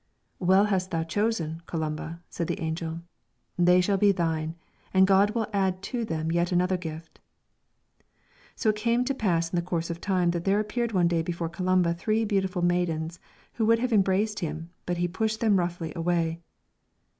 [0.39, 3.01] "Well hast thou chosen, Columba," said the angel,
[3.55, 4.55] "they shall be thine,
[4.95, 7.19] and God will add to them yet another gift."
[8.55, 11.21] So it came to pass in the course of time that there appeared one day
[11.21, 13.19] before Columba three beautiful maidens,
[13.53, 16.39] who would have embraced him, but he pushed them roughly away.